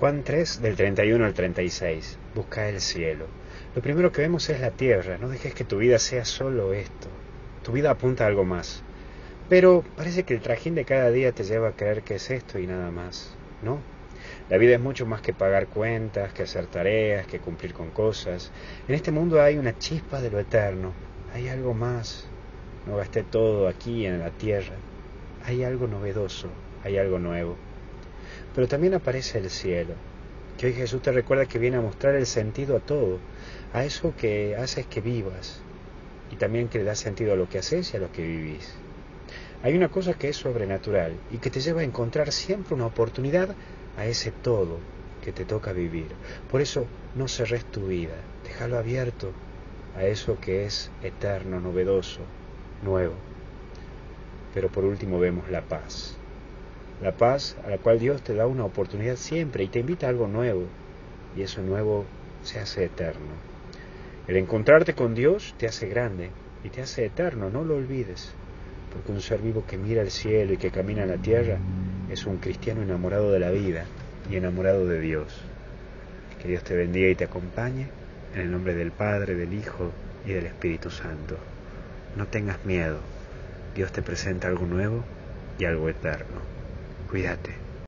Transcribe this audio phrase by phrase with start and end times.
[0.00, 2.16] Juan 3 del 31 al 36.
[2.34, 3.26] Busca el cielo.
[3.74, 5.18] Lo primero que vemos es la tierra.
[5.18, 7.08] No dejes que tu vida sea solo esto.
[7.62, 8.82] Tu vida apunta a algo más.
[9.50, 12.58] Pero parece que el trajín de cada día te lleva a creer que es esto
[12.58, 13.36] y nada más.
[13.62, 13.80] ¿No?
[14.48, 18.52] La vida es mucho más que pagar cuentas, que hacer tareas, que cumplir con cosas.
[18.88, 20.94] En este mundo hay una chispa de lo eterno.
[21.34, 22.26] Hay algo más.
[22.86, 24.76] No gasté todo aquí en la tierra.
[25.44, 26.48] Hay algo novedoso,
[26.84, 27.58] hay algo nuevo.
[28.54, 29.94] Pero también aparece el cielo,
[30.58, 33.18] que hoy Jesús te recuerda que viene a mostrar el sentido a todo,
[33.72, 35.60] a eso que haces que vivas
[36.30, 38.68] y también que le da sentido a lo que haces y a lo que vivís.
[39.62, 43.54] Hay una cosa que es sobrenatural y que te lleva a encontrar siempre una oportunidad
[43.96, 44.78] a ese todo
[45.22, 46.08] que te toca vivir.
[46.50, 49.32] Por eso no cerres tu vida, déjalo abierto
[49.96, 52.20] a eso que es eterno, novedoso,
[52.82, 53.14] nuevo.
[54.54, 56.19] Pero por último vemos la paz.
[57.02, 60.10] La paz a la cual Dios te da una oportunidad siempre y te invita a
[60.10, 60.64] algo nuevo.
[61.34, 62.04] Y eso nuevo
[62.42, 63.32] se hace eterno.
[64.28, 66.28] El encontrarte con Dios te hace grande
[66.62, 68.32] y te hace eterno, no lo olvides.
[68.92, 71.56] Porque un ser vivo que mira el cielo y que camina en la tierra
[72.10, 73.86] es un cristiano enamorado de la vida
[74.30, 75.40] y enamorado de Dios.
[76.42, 77.86] Que Dios te bendiga y te acompañe
[78.34, 79.90] en el nombre del Padre, del Hijo
[80.26, 81.36] y del Espíritu Santo.
[82.14, 82.98] No tengas miedo.
[83.74, 85.02] Dios te presenta algo nuevo
[85.58, 86.59] y algo eterno.
[87.10, 87.69] Cuídate.